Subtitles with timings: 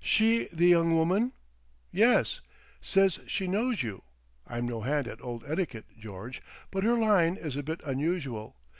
[0.00, 1.34] "She the young woman?"
[1.92, 2.40] "Yes.
[2.80, 4.02] Says she knows you.
[4.44, 8.56] I'm no hand at old etiquette, George, but her line is a bit unusual.